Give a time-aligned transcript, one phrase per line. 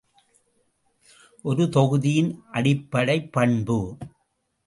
[1.41, 3.97] ஒரு தொகுதியின் அடிப்படைப் பண்பு.